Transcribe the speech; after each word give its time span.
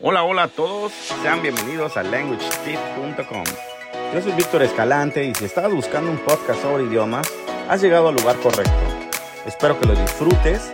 Hola, 0.00 0.22
hola 0.22 0.44
a 0.44 0.48
todos, 0.48 0.92
sean 1.24 1.42
bienvenidos 1.42 1.96
a 1.96 2.04
languagetip.com. 2.04 3.42
Yo 4.14 4.22
soy 4.22 4.30
Víctor 4.30 4.62
Escalante 4.62 5.24
y 5.24 5.34
si 5.34 5.46
estabas 5.46 5.72
buscando 5.72 6.12
un 6.12 6.18
podcast 6.18 6.62
sobre 6.62 6.84
idiomas, 6.84 7.26
has 7.68 7.82
llegado 7.82 8.08
al 8.08 8.14
lugar 8.14 8.36
correcto. 8.36 8.72
Espero 9.44 9.76
que 9.80 9.86
lo 9.86 9.96
disfrutes. 9.96 10.72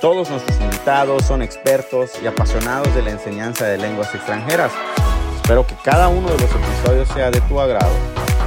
Todos 0.00 0.28
nuestros 0.28 0.60
invitados 0.60 1.24
son 1.24 1.40
expertos 1.40 2.20
y 2.20 2.26
apasionados 2.26 2.92
de 2.96 3.02
la 3.02 3.12
enseñanza 3.12 3.64
de 3.64 3.78
lenguas 3.78 4.12
extranjeras. 4.12 4.72
Espero 5.36 5.64
que 5.64 5.76
cada 5.84 6.08
uno 6.08 6.26
de 6.26 6.38
los 6.38 6.50
episodios 6.50 7.08
sea 7.10 7.30
de 7.30 7.40
tu 7.42 7.60
agrado. 7.60 7.94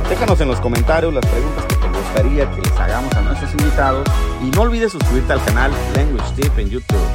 Déjanos 0.10 0.42
en 0.42 0.50
los 0.50 0.60
comentarios 0.60 1.14
las 1.14 1.26
preguntas 1.26 1.64
que 1.68 1.76
te 1.76 1.88
gustaría 1.88 2.52
que 2.52 2.62
les 2.64 2.78
hagamos 2.78 3.14
a 3.16 3.22
nuestros 3.22 3.52
invitados 3.54 4.06
y 4.44 4.52
no 4.52 4.64
olvides 4.64 4.92
suscribirte 4.92 5.32
al 5.32 5.44
canal 5.46 5.72
Language 5.96 6.34
Tip 6.36 6.60
en 6.60 6.70
YouTube. 6.70 7.08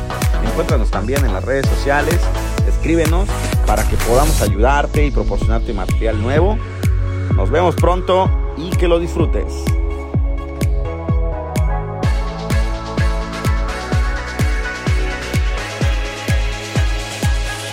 Encuéntranos 0.45 0.91
también 0.91 1.23
en 1.27 1.35
las 1.35 1.45
redes 1.45 1.67
sociales, 1.69 2.19
escríbenos 2.83 3.29
para 3.64 3.89
que 3.89 3.95
podamos 3.96 4.43
ayudarte 4.43 5.06
y 5.06 5.12
proporcionarte 5.12 5.73
material 5.73 6.20
nuevo. 6.20 6.59
Nos 7.37 7.48
vemos 7.48 7.77
pronto 7.77 8.29
y 8.56 8.70
que 8.77 8.89
lo 8.89 8.98
disfrutes. 8.98 9.65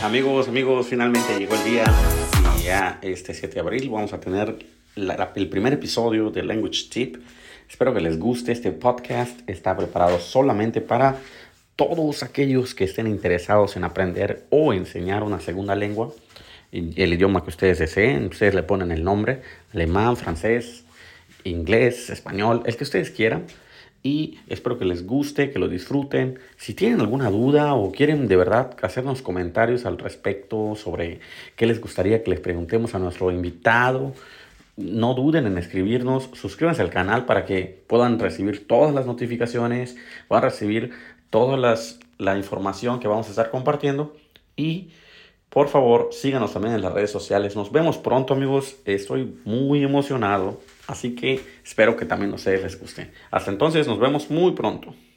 Amigos, 0.03 0.47
amigos, 0.47 0.85
finalmente 0.87 1.39
llegó 1.39 1.55
el 1.55 1.63
día 1.63 1.85
y 2.59 2.65
ya 2.65 2.99
este 3.01 3.33
7 3.33 3.55
de 3.55 3.59
abril 3.61 3.89
vamos 3.89 4.13
a 4.13 4.19
tener 4.19 4.63
el 4.95 5.49
primer 5.49 5.73
episodio 5.73 6.29
de 6.29 6.43
Language 6.43 6.83
Tip. 6.91 7.17
Espero 7.67 7.95
que 7.95 8.01
les 8.01 8.19
guste 8.19 8.51
este 8.51 8.71
podcast. 8.71 9.39
Está 9.49 9.75
preparado 9.75 10.19
solamente 10.19 10.81
para 10.81 11.17
todos 11.79 12.23
aquellos 12.23 12.75
que 12.75 12.83
estén 12.83 13.07
interesados 13.07 13.77
en 13.77 13.85
aprender 13.85 14.43
o 14.49 14.73
enseñar 14.73 15.23
una 15.23 15.39
segunda 15.39 15.75
lengua, 15.75 16.11
el 16.73 17.13
idioma 17.13 17.41
que 17.41 17.51
ustedes 17.51 17.79
deseen. 17.79 18.25
Ustedes 18.25 18.53
le 18.53 18.63
ponen 18.63 18.91
el 18.91 19.01
nombre, 19.01 19.43
alemán, 19.73 20.17
francés, 20.17 20.83
inglés, 21.45 22.09
español, 22.09 22.63
el 22.65 22.75
que 22.75 22.83
ustedes 22.83 23.11
quieran. 23.11 23.45
Y 24.03 24.39
espero 24.49 24.77
que 24.77 24.83
les 24.83 25.05
guste, 25.05 25.51
que 25.51 25.59
lo 25.59 25.69
disfruten. 25.69 26.39
Si 26.57 26.73
tienen 26.73 26.99
alguna 26.99 27.29
duda 27.29 27.73
o 27.73 27.93
quieren 27.93 28.27
de 28.27 28.35
verdad 28.35 28.75
hacernos 28.81 29.21
comentarios 29.21 29.85
al 29.85 29.97
respecto 29.97 30.75
sobre 30.75 31.21
qué 31.55 31.65
les 31.65 31.79
gustaría 31.79 32.23
que 32.23 32.31
les 32.31 32.41
preguntemos 32.41 32.93
a 32.93 32.99
nuestro 32.99 33.31
invitado, 33.31 34.13
no 34.75 35.13
duden 35.13 35.45
en 35.45 35.57
escribirnos, 35.57 36.29
suscríbanse 36.33 36.81
al 36.81 36.89
canal 36.89 37.25
para 37.25 37.45
que 37.45 37.83
puedan 37.87 38.19
recibir 38.19 38.67
todas 38.67 38.93
las 38.93 39.05
notificaciones, 39.05 39.95
puedan 40.27 40.43
recibir 40.43 40.91
toda 41.29 41.57
la 42.17 42.37
información 42.37 42.99
que 42.99 43.07
vamos 43.07 43.27
a 43.27 43.29
estar 43.29 43.49
compartiendo 43.51 44.15
y 44.55 44.89
por 45.49 45.67
favor 45.67 46.09
síganos 46.11 46.53
también 46.53 46.75
en 46.75 46.81
las 46.81 46.93
redes 46.93 47.11
sociales. 47.11 47.55
Nos 47.55 47.71
vemos 47.71 47.97
pronto 47.97 48.33
amigos, 48.33 48.77
estoy 48.85 49.35
muy 49.45 49.83
emocionado, 49.83 50.61
así 50.87 51.15
que 51.15 51.41
espero 51.63 51.95
que 51.95 52.05
también 52.05 52.31
a 52.31 52.35
ustedes 52.35 52.61
les 52.61 52.79
guste. 52.79 53.11
Hasta 53.31 53.49
entonces 53.49 53.87
nos 53.87 53.99
vemos 53.99 54.29
muy 54.29 54.51
pronto. 54.51 54.93